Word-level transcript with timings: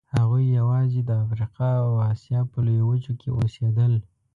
هغوی 0.15 0.45
یواځې 0.59 1.01
د 1.03 1.11
افریقا 1.25 1.71
او 1.85 1.91
اسیا 2.11 2.39
په 2.51 2.57
لویو 2.65 2.85
وچو 2.89 3.13
کې 3.19 3.29
اوسېدل. 3.37 3.93